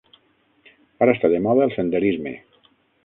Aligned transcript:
Ara 1.05 1.15
està 1.17 1.31
de 1.35 1.43
moda 1.49 1.67
el 1.67 1.75
senderisme. 1.77 2.33